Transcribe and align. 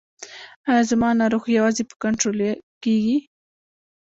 ایا 0.69 0.81
زما 0.89 1.09
ناروغي 1.21 1.51
یوازې 1.59 1.83
په 1.89 1.95
کنټرول 2.03 2.39
کیږي؟ 2.83 3.17